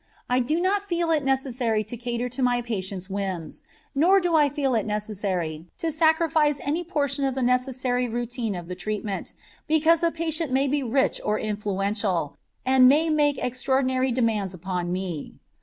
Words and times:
I 0.27 0.39
do 0.39 0.59
not 0.59 0.81
feel 0.81 1.11
it 1.11 1.23
necessary 1.23 1.83
to 1.83 1.95
cater 1.95 2.27
to 2.27 2.41
my 2.41 2.63
patient's 2.63 3.07
whims, 3.07 3.61
nor 3.93 4.19
do 4.19 4.35
I 4.35 4.49
feel 4.49 4.73
it 4.73 4.83
necessary 4.87 5.67
to 5.77 5.91
sacrifice 5.91 6.59
any 6.63 6.83
portion 6.83 7.23
of 7.23 7.35
the 7.35 7.43
necessary 7.43 8.07
routine 8.07 8.55
of 8.55 8.67
the 8.67 8.73
treatment 8.73 9.35
because 9.67 10.01
the 10.01 10.11
patient 10.11 10.51
may 10.51 10.67
be 10.67 10.81
rich 10.81 11.21
or 11.23 11.37
influential 11.37 12.35
and 12.65 12.87
may 12.89 13.11
make 13.11 13.37
extraordinary 13.37 14.11
demands 14.11 14.55
upon 14.55 14.91
me. 14.91 15.35